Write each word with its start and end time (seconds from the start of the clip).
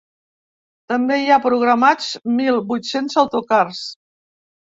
També 0.93 1.17
hi 1.23 1.27
ha 1.33 1.37
programats 1.43 2.07
mil 2.39 2.59
vuit-cents 2.71 3.19
autocars. 3.25 3.83